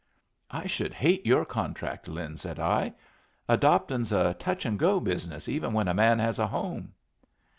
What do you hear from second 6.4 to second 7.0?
home."